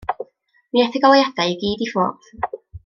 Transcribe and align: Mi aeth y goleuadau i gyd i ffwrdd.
Mi 0.71 0.81
aeth 0.85 0.97
y 1.01 1.03
goleuadau 1.03 1.53
i 1.55 1.57
gyd 1.65 1.87
i 1.87 1.91
ffwrdd. 1.95 2.61